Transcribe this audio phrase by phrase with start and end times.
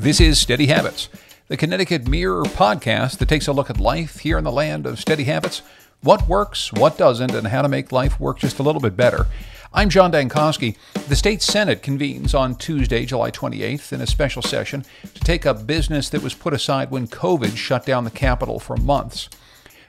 [0.00, 1.10] This is Steady Habits,
[1.48, 4.98] the Connecticut Mirror podcast that takes a look at life here in the land of
[4.98, 5.60] steady habits,
[6.00, 9.26] what works, what doesn't, and how to make life work just a little bit better.
[9.74, 10.78] I'm John Dankosky.
[11.08, 15.66] The state senate convenes on Tuesday, July 28th, in a special session to take up
[15.66, 19.28] business that was put aside when COVID shut down the Capitol for months.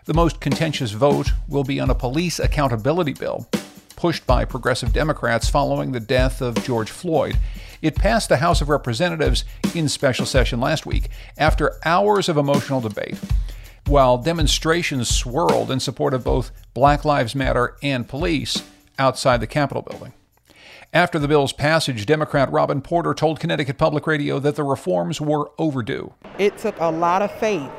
[0.03, 3.47] The most contentious vote will be on a police accountability bill
[4.01, 7.37] pushed by progressive Democrats following the death of George Floyd.
[7.81, 12.79] It passed the House of Representatives in special session last week after hours of emotional
[12.79, 13.17] debate.
[13.87, 18.63] While demonstrations swirled in support of both Black Lives Matter and police
[18.99, 20.13] outside the Capitol building.
[20.93, 25.49] After the bill's passage, Democrat Robin Porter told Connecticut Public Radio that the reforms were
[25.57, 26.13] overdue.
[26.37, 27.71] It took a lot of faith.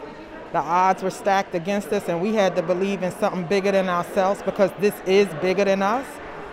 [0.53, 3.89] The odds were stacked against us, and we had to believe in something bigger than
[3.89, 6.06] ourselves because this is bigger than us.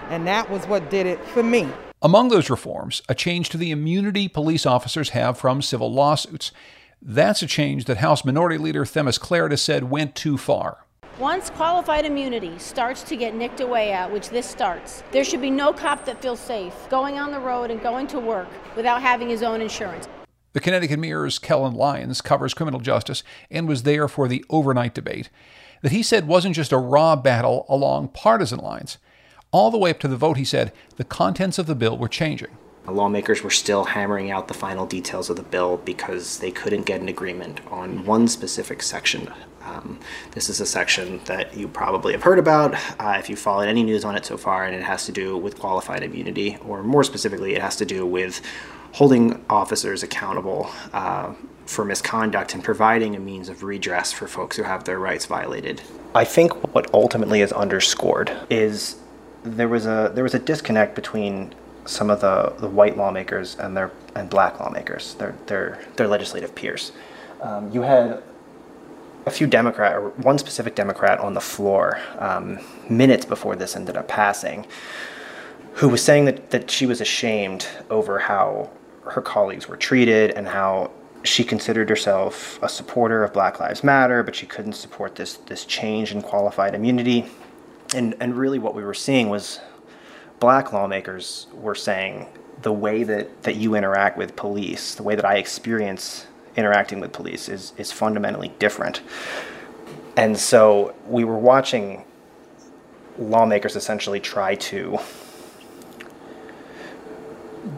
[0.09, 1.69] And that was what did it for me.
[2.01, 6.53] Among those reforms, a change to the immunity police officers have from civil lawsuits.
[7.01, 10.85] That's a change that House Minority Leader Themis Klarides said went too far.
[11.17, 15.49] Once qualified immunity starts to get nicked away at, which this starts, there should be
[15.49, 18.47] no cop that feels safe going on the road and going to work
[18.77, 20.07] without having his own insurance.
[20.53, 25.29] The Connecticut Mirror's Kelan Lyons covers criminal justice and was there for the overnight debate
[25.81, 28.99] that he said wasn't just a raw battle along partisan lines.
[29.51, 32.07] All the way up to the vote, he said the contents of the bill were
[32.07, 32.49] changing.
[32.87, 37.01] Lawmakers were still hammering out the final details of the bill because they couldn't get
[37.01, 39.31] an agreement on one specific section.
[39.63, 39.99] Um,
[40.31, 43.83] this is a section that you probably have heard about uh, if you followed any
[43.83, 47.03] news on it so far, and it has to do with qualified immunity, or more
[47.03, 48.41] specifically, it has to do with
[48.93, 51.33] holding officers accountable uh,
[51.65, 55.81] for misconduct and providing a means of redress for folks who have their rights violated.
[56.15, 58.95] I think what ultimately is underscored is
[59.43, 61.53] there was a there was a disconnect between
[61.85, 66.53] some of the, the white lawmakers and their and black lawmakers, their their their legislative
[66.55, 66.91] peers.
[67.41, 68.21] Um, you had
[69.25, 72.59] a few Democrat or one specific Democrat on the floor um,
[72.89, 74.65] minutes before this ended up passing,
[75.73, 78.69] who was saying that, that she was ashamed over how
[79.03, 80.91] her colleagues were treated and how
[81.23, 85.65] she considered herself a supporter of Black Lives Matter, but she couldn't support this this
[85.65, 87.25] change in qualified immunity.
[87.95, 89.59] And and really what we were seeing was
[90.39, 92.27] black lawmakers were saying
[92.61, 97.13] the way that, that you interact with police, the way that I experience interacting with
[97.13, 99.01] police is is fundamentally different.
[100.17, 102.03] And so we were watching
[103.17, 104.97] lawmakers essentially try to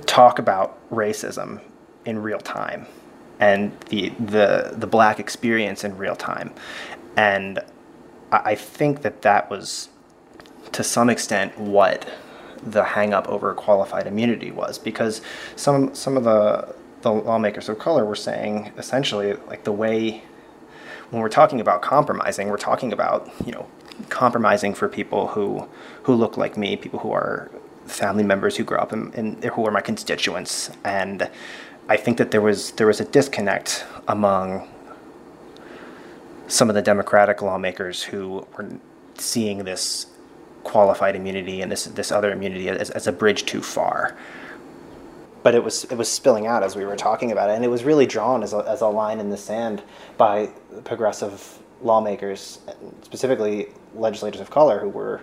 [0.06, 1.62] talk about racism
[2.06, 2.86] in real time
[3.40, 6.54] and the the the black experience in real time
[7.18, 7.60] and
[8.32, 9.90] I think that that was
[10.72, 12.08] to some extent what
[12.64, 15.22] the hang up over qualified immunity was because
[15.56, 20.22] some some of the the lawmakers of color were saying essentially like the way
[21.10, 23.68] when we're talking about compromising we're talking about you know
[24.10, 25.68] compromising for people who
[26.04, 27.50] who look like me people who are
[27.86, 31.30] family members who grew up in, in who are my constituents, and
[31.90, 34.68] I think that there was there was a disconnect among
[36.48, 38.70] some of the Democratic lawmakers who were
[39.16, 40.08] seeing this
[40.64, 44.16] qualified immunity and this this other immunity as, as a bridge too far.
[45.44, 47.70] But it was it was spilling out as we were talking about it, and it
[47.70, 49.82] was really drawn as a, as a line in the sand
[50.18, 50.50] by
[50.84, 52.60] progressive lawmakers,
[53.02, 55.22] specifically legislators of color, who were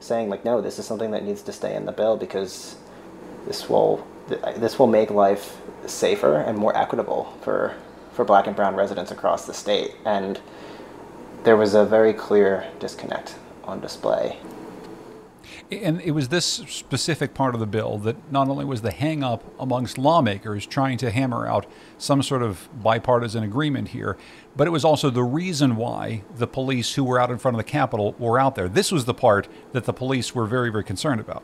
[0.00, 2.76] saying like, no, this is something that needs to stay in the bill because
[3.46, 4.06] this will
[4.56, 7.74] this will make life safer and more equitable for
[8.12, 9.94] for black and brown residents across the state.
[10.04, 10.40] And
[11.44, 14.38] there was a very clear disconnect on display.
[15.70, 19.22] And it was this specific part of the bill that not only was the hang
[19.22, 21.66] up amongst lawmakers trying to hammer out
[21.98, 24.16] some sort of bipartisan agreement here,
[24.56, 27.58] but it was also the reason why the police who were out in front of
[27.58, 28.68] the Capitol were out there.
[28.68, 31.42] This was the part that the police were very, very concerned about.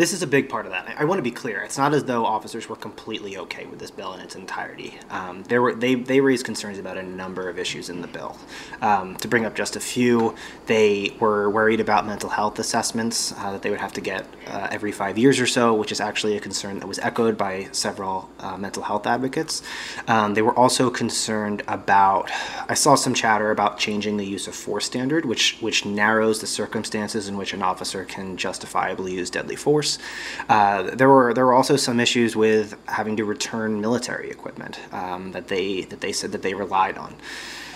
[0.00, 0.94] This is a big part of that.
[0.96, 1.60] I want to be clear.
[1.60, 4.98] It's not as though officers were completely okay with this bill in its entirety.
[5.10, 8.38] Um, there were they they raised concerns about a number of issues in the bill.
[8.80, 13.52] Um, to bring up just a few, they were worried about mental health assessments uh,
[13.52, 16.34] that they would have to get uh, every five years or so, which is actually
[16.34, 19.62] a concern that was echoed by several uh, mental health advocates.
[20.08, 22.30] Um, they were also concerned about.
[22.70, 26.46] I saw some chatter about changing the use of force standard, which which narrows the
[26.46, 29.89] circumstances in which an officer can justifiably use deadly force.
[30.48, 35.32] Uh, there were there were also some issues with having to return military equipment um,
[35.32, 37.14] that they that they said that they relied on.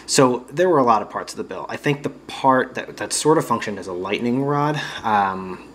[0.07, 1.65] So there were a lot of parts of the bill.
[1.69, 5.67] I think the part that, that sort of functioned as a lightning rod um,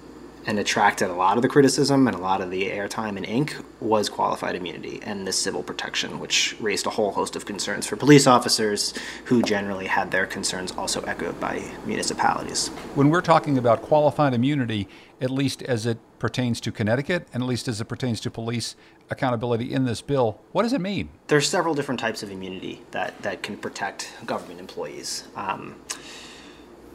[0.50, 3.56] and attracted a lot of the criticism and a lot of the airtime and ink
[3.80, 7.96] was qualified immunity and this civil protection, which raised a whole host of concerns for
[7.96, 12.70] police officers who generally had their concerns also echoed by municipalities.
[12.96, 14.88] When we're talking about qualified immunity,
[15.22, 18.76] at least as it pertains to Connecticut and at least as it pertains to police
[19.12, 21.10] accountability in this bill, what does it mean?
[21.28, 25.28] There's several different types of immunity that, that can protect government employees.
[25.36, 25.76] Um,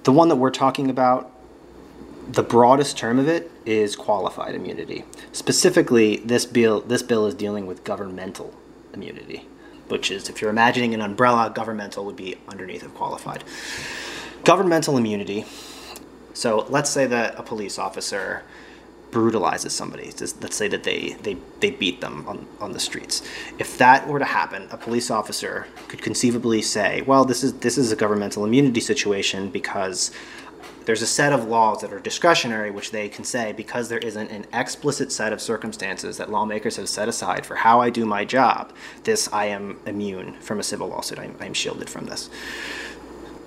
[0.03, 1.31] the one that we're talking about
[2.29, 5.05] the broadest term of it is qualified immunity.
[5.33, 8.55] Specifically, this bill this bill is dealing with governmental
[8.93, 9.47] immunity,
[9.89, 13.45] which is if you're imagining an umbrella, governmental would be underneath of qualified.
[14.45, 15.45] Governmental immunity.
[16.35, 18.43] So let's say that a police officer
[19.15, 20.13] brutalizes somebody.
[20.41, 23.23] Let's say that they, they, they beat them on, on the streets.
[23.61, 27.79] If that were to happen, a police officer could conceivably say, well, this is this
[27.79, 30.11] is a governmental immunity situation because
[30.85, 34.31] there's a set of laws that are discretionary, which they can say because there isn't
[34.31, 38.25] an explicit set of circumstances that lawmakers have set aside for how I do my
[38.25, 38.73] job,
[39.05, 41.19] this I am immune from a civil lawsuit.
[41.19, 42.31] I'm, I'm shielded from this.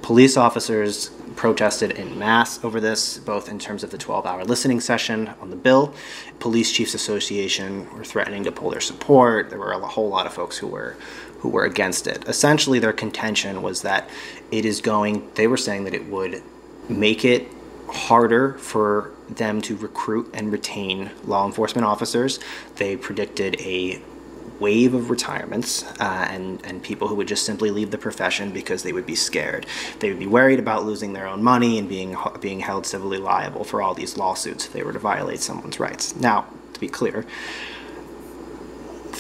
[0.02, 4.80] Police officers protested in mass over this, both in terms of the 12 hour listening
[4.80, 5.94] session on the bill.
[6.40, 9.50] Police Chiefs Association were threatening to pull their support.
[9.50, 10.96] There were a whole lot of folks who were
[11.40, 12.28] who were against it.
[12.28, 14.10] Essentially, their contention was that
[14.50, 16.42] it is going, they were saying that it would
[16.90, 17.48] make it
[17.90, 22.40] harder for them to recruit and retain law enforcement officers.
[22.76, 24.02] They predicted a
[24.60, 28.84] wave of retirements uh, and, and people who would just simply leave the profession because
[28.84, 29.66] they would be scared.
[30.00, 33.64] They would be worried about losing their own money and being, being held civilly liable
[33.64, 36.16] for all these lawsuits if they were to violate someone's rights.
[36.16, 37.26] Now, to be clear,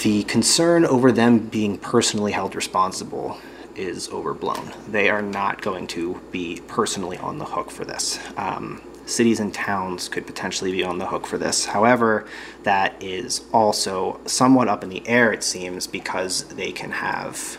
[0.03, 3.39] the concern over them being personally held responsible
[3.77, 4.73] is overblown.
[4.87, 8.19] They are not going to be personally on the hook for this.
[8.37, 11.65] Um, cities and towns could potentially be on the hook for this.
[11.65, 12.27] However,
[12.63, 17.57] that is also somewhat up in the air, it seems, because they can have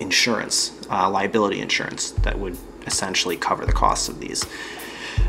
[0.00, 4.44] insurance, uh, liability insurance, that would essentially cover the costs of these.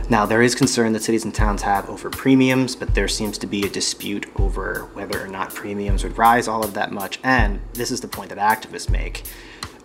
[0.09, 3.47] Now, there is concern that cities and towns have over premiums, but there seems to
[3.47, 7.19] be a dispute over whether or not premiums would rise all of that much.
[7.23, 9.23] And this is the point that activists make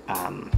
[0.08, 0.50] um,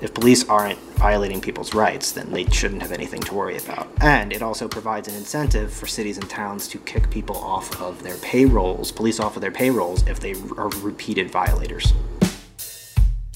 [0.00, 3.88] if police aren't violating people's rights, then they shouldn't have anything to worry about.
[4.00, 8.02] And it also provides an incentive for cities and towns to kick people off of
[8.02, 11.92] their payrolls, police off of their payrolls, if they are repeated violators.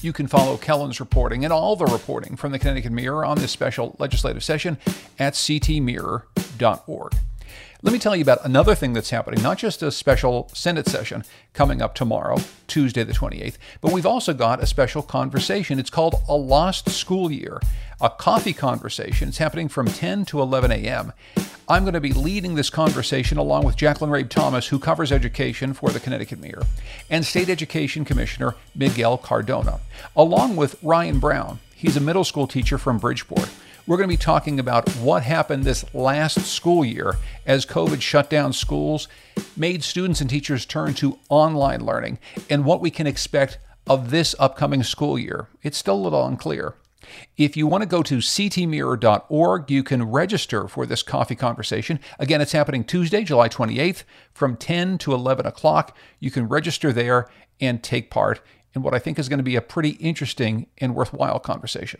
[0.01, 3.51] You can follow Kelan's reporting and all the reporting from the Connecticut Mirror on this
[3.51, 4.77] special legislative session
[5.17, 7.13] at ctmirror.org.
[7.81, 11.25] Let me tell you about another thing that's happening, not just a special Senate session
[11.51, 15.79] coming up tomorrow, Tuesday the 28th, but we've also got a special conversation.
[15.79, 17.59] It's called A Lost School Year,
[17.99, 19.27] a coffee conversation.
[19.27, 21.11] It's happening from 10 to 11 a.m.
[21.67, 25.73] I'm going to be leading this conversation along with Jacqueline Rabe Thomas, who covers education
[25.73, 26.65] for the Connecticut Mirror,
[27.09, 29.79] and State Education Commissioner Miguel Cardona,
[30.15, 31.59] along with Ryan Brown.
[31.75, 33.49] He's a middle school teacher from Bridgeport.
[33.85, 38.29] We're going to be talking about what happened this last school year as COVID shut
[38.29, 39.09] down schools,
[39.57, 42.19] made students and teachers turn to online learning,
[42.49, 45.49] and what we can expect of this upcoming school year.
[45.63, 46.75] It's still a little unclear.
[47.35, 51.99] If you want to go to ctmirror.org, you can register for this coffee conversation.
[52.19, 54.03] Again, it's happening Tuesday, July 28th
[54.33, 55.97] from 10 to 11 o'clock.
[56.21, 57.29] You can register there
[57.59, 58.39] and take part
[58.73, 61.99] in what I think is going to be a pretty interesting and worthwhile conversation.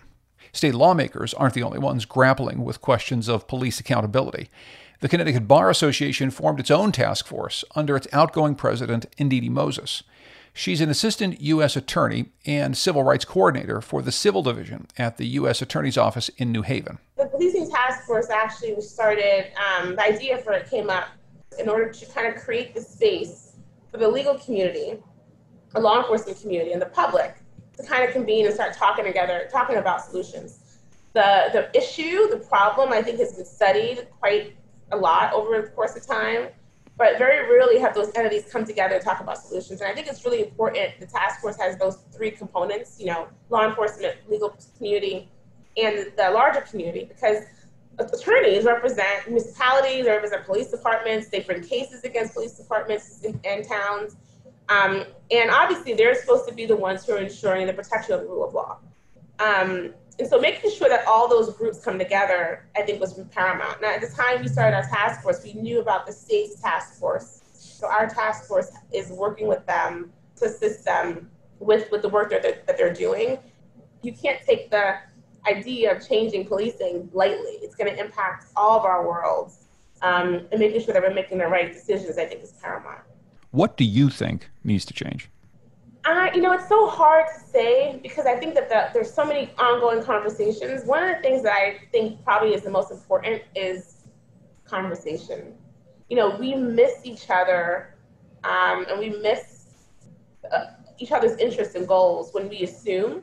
[0.53, 4.51] State lawmakers aren't the only ones grappling with questions of police accountability.
[4.99, 10.03] The Connecticut Bar Association formed its own task force under its outgoing president, Ndidi Moses.
[10.53, 11.75] She's an assistant U.S.
[11.75, 15.63] attorney and civil rights coordinator for the civil division at the U.S.
[15.63, 16.99] Attorney's Office in New Haven.
[17.17, 21.07] The policing task force actually was started, um, the idea for it came up
[21.57, 23.57] in order to kind of create the space
[23.89, 24.99] for the legal community,
[25.73, 27.42] the law enforcement community, and the public
[27.77, 30.59] to kind of convene and start talking together, talking about solutions.
[31.13, 34.55] The, the issue, the problem, I think has been studied quite
[34.91, 36.47] a lot over the course of time,
[36.97, 39.81] but very rarely have those entities come together and talk about solutions.
[39.81, 40.99] And I think it's really important.
[40.99, 45.29] The task force has those three components, you know, law enforcement, legal community,
[45.77, 47.43] and the larger community, because
[47.97, 54.15] attorneys represent municipalities, they represent police departments, they bring cases against police departments and towns.
[54.69, 58.21] Um, and obviously, they're supposed to be the ones who are ensuring the protection of
[58.21, 58.79] the rule of law.
[59.39, 63.81] Um, and so making sure that all those groups come together, I think, was paramount.
[63.81, 66.99] Now, at the time we started our task force, we knew about the state's task
[66.99, 67.41] force.
[67.53, 71.29] So our task force is working with them to assist them
[71.59, 73.39] with, with the work that they're, that they're doing.
[74.03, 74.97] You can't take the
[75.47, 77.57] idea of changing policing lightly.
[77.61, 79.65] It's going to impact all of our worlds
[80.01, 83.01] um, and making sure that we're making the right decisions, I think is paramount.
[83.53, 85.29] What do you think needs to change?
[86.05, 89.23] Uh, you know, it's so hard to say because I think that the, there's so
[89.23, 90.85] many ongoing conversations.
[90.85, 94.05] One of the things that I think probably is the most important is
[94.65, 95.53] conversation.
[96.09, 97.93] You know, we miss each other
[98.43, 99.67] um, and we miss
[100.51, 103.21] uh, each other's interests and goals when we assume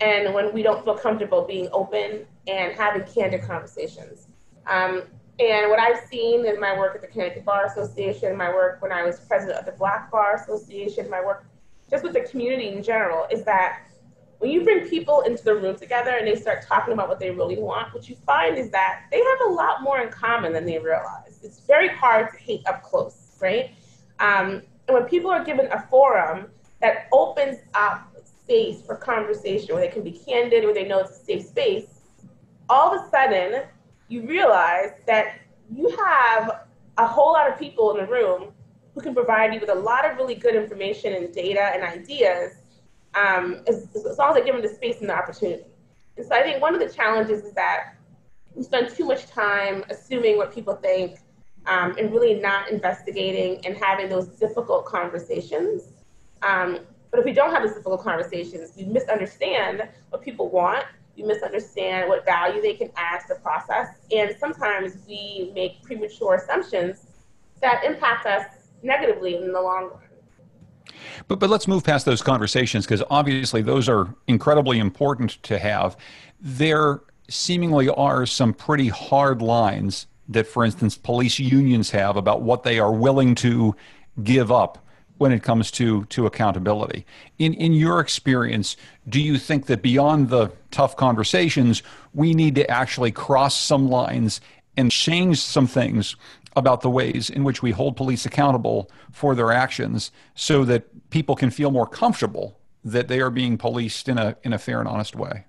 [0.00, 4.28] and when we don't feel comfortable being open and having candid conversations.
[4.66, 5.02] Um,
[5.40, 8.90] and what I've seen in my work at the Connecticut Bar Association, my work when
[8.90, 11.44] I was president of the Black Bar Association, my work
[11.88, 13.84] just with the community in general, is that
[14.38, 17.30] when you bring people into the room together and they start talking about what they
[17.30, 20.64] really want, what you find is that they have a lot more in common than
[20.64, 21.40] they realize.
[21.42, 23.70] It's very hard to hate up close, right?
[24.20, 26.46] Um, and when people are given a forum
[26.80, 31.10] that opens up space for conversation where they can be candid, where they know it's
[31.10, 32.00] a safe space,
[32.68, 33.62] all of a sudden
[34.08, 35.38] you realize that
[35.70, 38.52] you have a whole lot of people in the room
[38.94, 42.54] who can provide you with a lot of really good information and data and ideas
[43.14, 45.64] um, as, as long as they're given the space and the opportunity.
[46.16, 47.94] And so I think one of the challenges is that
[48.54, 51.18] we spend too much time assuming what people think
[51.66, 55.92] um, and really not investigating and having those difficult conversations.
[56.42, 60.84] Um, but if we don't have those difficult conversations, we misunderstand what people want,
[61.18, 66.36] we misunderstand what value they can add to the process, and sometimes we make premature
[66.36, 67.06] assumptions
[67.60, 68.46] that impact us
[68.82, 70.00] negatively in the long run.
[71.26, 75.96] But but let's move past those conversations because obviously those are incredibly important to have.
[76.40, 82.62] There seemingly are some pretty hard lines that, for instance, police unions have about what
[82.62, 83.74] they are willing to
[84.22, 84.84] give up
[85.18, 87.04] when it comes to to accountability.
[87.38, 88.76] In in your experience,
[89.08, 91.82] do you think that beyond the tough conversations,
[92.14, 94.40] we need to actually cross some lines
[94.76, 96.16] and change some things
[96.56, 101.36] about the ways in which we hold police accountable for their actions so that people
[101.36, 104.88] can feel more comfortable that they are being policed in a in a fair and
[104.88, 105.44] honest way.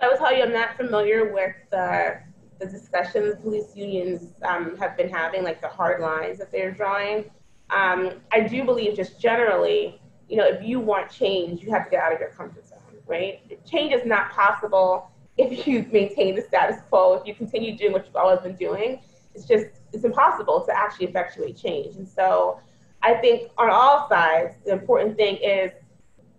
[0.00, 2.20] I will tell you, I'm not familiar with the
[2.58, 7.30] the discussions police unions um, have been having, like the hard lines that they're drawing.
[7.74, 11.90] Um, I do believe, just generally, you know, if you want change, you have to
[11.90, 13.40] get out of your comfort zone, right?
[13.66, 18.06] Change is not possible if you maintain the status quo, if you continue doing what
[18.06, 19.00] you've always been doing.
[19.34, 21.96] It's just it's impossible to actually effectuate change.
[21.96, 22.60] And so
[23.02, 25.72] I think on all sides, the important thing is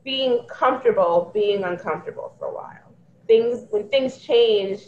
[0.05, 2.93] being comfortable being uncomfortable for a while.
[3.27, 4.83] Things when things change,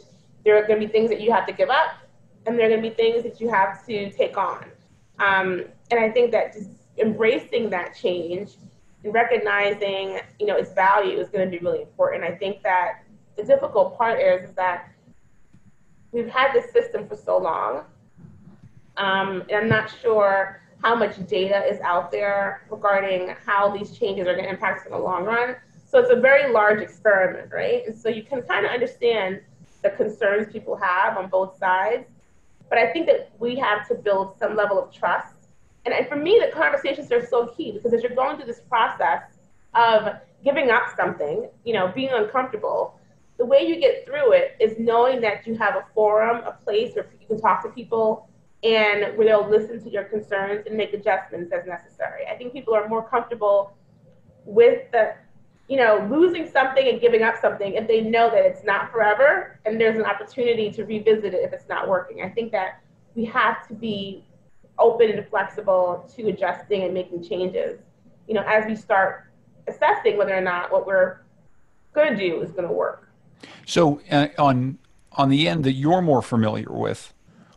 [0.45, 1.97] there are going to be things that you have to give up,
[2.45, 4.65] and there are going to be things that you have to take on.
[5.19, 8.51] Um, and I think that just embracing that change
[9.03, 12.23] and recognizing, you know, its value is going to be really important.
[12.23, 13.03] I think that
[13.35, 14.91] the difficult part is, is that
[16.11, 17.85] we've had this system for so long
[18.97, 24.27] um, and I'm not sure how much data is out there regarding how these changes
[24.27, 25.55] are going to impact us in the long run.
[25.85, 27.83] So it's a very large experiment, right?
[27.87, 29.41] And so you can kind of understand
[29.83, 32.07] the concerns people have on both sides.
[32.69, 35.35] But I think that we have to build some level of trust.
[35.85, 38.61] And, and for me, the conversations are so key because as you're going through this
[38.67, 39.21] process
[39.73, 42.99] of giving up something, you know, being uncomfortable,
[43.37, 46.95] the way you get through it is knowing that you have a forum, a place
[46.95, 48.29] where you can talk to people
[48.63, 52.25] and where they'll listen to your concerns and make adjustments as necessary.
[52.25, 53.77] I think people are more comfortable
[54.45, 55.13] with the,
[55.67, 59.59] you know, losing something and giving up something if they know that it's not forever
[59.65, 62.21] and there's an opportunity to revisit it if it's not working.
[62.21, 62.81] I think that
[63.15, 64.23] we have to be
[64.79, 67.79] open and flexible to adjusting and making changes,
[68.27, 69.25] you know, as we start
[69.67, 71.17] assessing whether or not what we're
[71.93, 73.09] going to do is going to work.
[73.65, 74.77] So uh, on
[75.13, 77.11] on the end that you're more familiar with,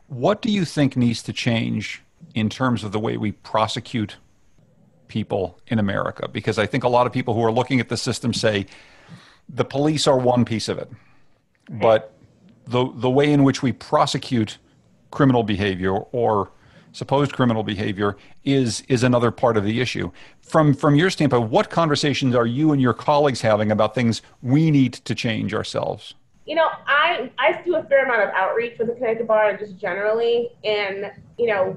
[0.08, 2.02] what do you think needs to change
[2.34, 4.16] in terms of the way we prosecute
[5.10, 6.28] people in America?
[6.28, 8.64] Because I think a lot of people who are looking at the system say
[9.48, 10.90] the police are one piece of it,
[11.68, 12.14] but
[12.66, 14.56] the the way in which we prosecute
[15.10, 16.50] criminal behavior or
[16.92, 20.10] supposed criminal behavior is is another part of the issue.
[20.40, 24.70] From from your standpoint, what conversations are you and your colleagues having about things we
[24.70, 26.14] need to change ourselves?
[26.50, 29.58] you know, I I do a fair amount of outreach with the Connecticut Bar and
[29.60, 31.76] just generally, and you know,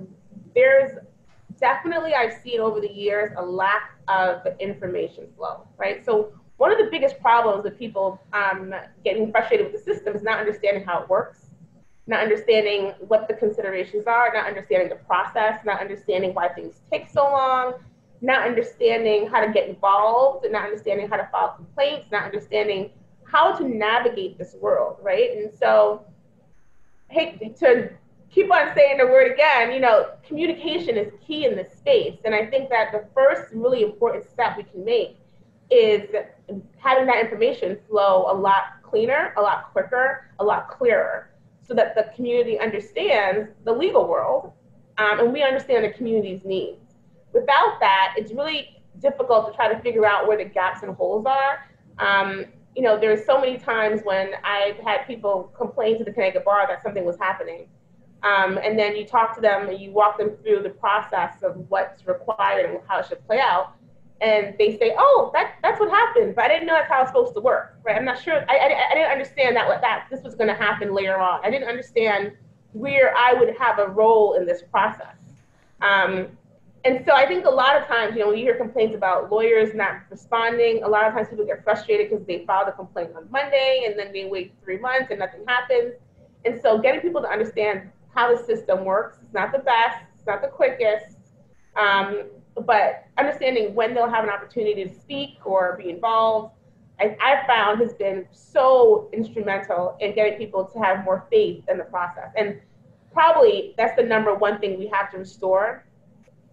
[0.55, 0.97] there's
[1.63, 6.03] definitely I've seen over the years a lack of information flow, right?
[6.03, 10.23] So one of the biggest problems with people um, getting frustrated with the system is
[10.23, 11.45] not understanding how it works,
[12.05, 17.07] not understanding what the considerations are, not understanding the process, not understanding why things take
[17.07, 17.75] so long,
[18.19, 22.89] not understanding how to get involved, and not understanding how to file complaints, not understanding
[23.23, 25.37] how to navigate this world, right?
[25.37, 26.03] And so,
[27.09, 27.89] hey, to
[28.33, 32.17] keep on saying the word again, you know, communication is key in this space.
[32.25, 35.17] And I think that the first really important step we can make
[35.69, 36.09] is
[36.77, 41.29] having that information flow a lot cleaner, a lot quicker, a lot clearer,
[41.61, 44.51] so that the community understands the legal world
[44.97, 46.95] um, and we understand the community's needs.
[47.33, 51.25] Without that, it's really difficult to try to figure out where the gaps and holes
[51.25, 51.67] are.
[51.99, 56.45] Um, you know, there's so many times when I've had people complain to the Connecticut
[56.45, 57.67] Bar that something was happening.
[58.23, 61.57] Um, and then you talk to them and you walk them through the process of
[61.69, 63.75] what's required and how it should play out.
[64.21, 67.09] And they say, "Oh, that, that's what happened, but I didn't know that's how it's
[67.09, 67.97] supposed to work." Right?
[67.97, 68.45] I'm not sure.
[68.47, 71.41] I, I, I didn't understand that that this was going to happen later on.
[71.43, 72.31] I didn't understand
[72.71, 75.17] where I would have a role in this process.
[75.81, 76.29] Um,
[76.85, 79.31] and so I think a lot of times, you know, when you hear complaints about
[79.31, 83.11] lawyers not responding, a lot of times people get frustrated because they filed a complaint
[83.15, 85.93] on Monday and then they wait three months and nothing happens.
[86.43, 90.27] And so getting people to understand how the system works, it's not the best, it's
[90.27, 91.17] not the quickest,
[91.75, 92.23] um,
[92.65, 96.53] but understanding when they'll have an opportunity to speak or be involved,
[96.99, 101.77] I, I found has been so instrumental in getting people to have more faith in
[101.77, 102.29] the process.
[102.37, 102.59] And
[103.11, 105.85] probably that's the number one thing we have to restore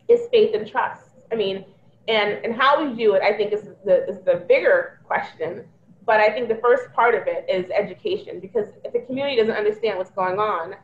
[0.09, 1.11] is faith and trust.
[1.31, 1.65] I mean,
[2.09, 5.65] and and how we do it, I think is the is the bigger question.
[6.07, 9.55] But I think the first part of it is education, because if the community doesn't
[9.55, 10.75] understand what's going on,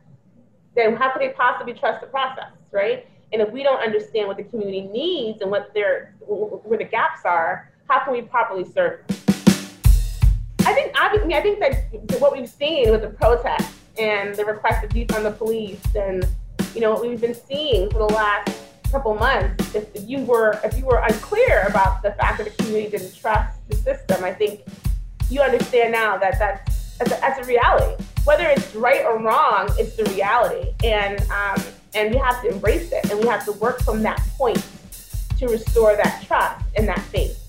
[0.76, 3.06] then how could they possibly trust the process, right?
[3.32, 7.22] And if we don't understand what the community needs and what their where the gaps
[7.24, 9.00] are, how can we properly serve?
[10.60, 14.82] I think obviously, I think that what we've seen with the protests and the request
[14.82, 16.26] to defund the police, and
[16.74, 18.52] you know what we've been seeing for the last
[18.92, 22.96] couple months, if you were if you were unclear about the fact that the community
[22.96, 24.60] didn't trust the system, I think
[25.30, 28.02] you understand now that that's that's a, that's a reality.
[28.26, 31.62] Whether it's right or wrong, it's the reality, and um,
[31.94, 34.62] and we have to embrace it, and we have to work from that point
[35.38, 37.40] to restore that trust and that faith.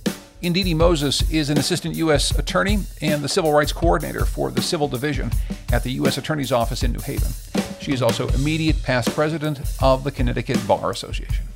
[0.43, 2.29] Ndidi Moses is an assistant U.S.
[2.37, 5.31] attorney and the civil rights coordinator for the Civil Division
[5.73, 6.19] at the U.S.
[6.19, 7.31] Attorney's Office in New Haven.
[7.79, 11.47] She is also immediate past president of the Connecticut Bar Association.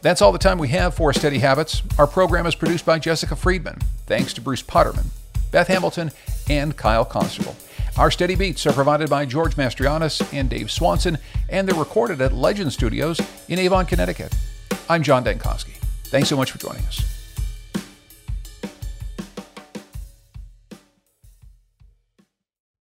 [0.00, 1.82] That's all the time we have for Steady Habits.
[1.98, 3.80] Our program is produced by Jessica Friedman.
[4.06, 5.06] Thanks to Bruce Putterman,
[5.50, 6.12] Beth Hamilton,
[6.48, 7.56] and Kyle Constable.
[7.98, 12.32] Our steady beats are provided by George Mastrianis and Dave Swanson, and they're recorded at
[12.32, 14.32] Legend Studios in Avon, Connecticut.
[14.88, 15.74] I'm John Dankosky.
[16.04, 17.17] Thanks so much for joining us.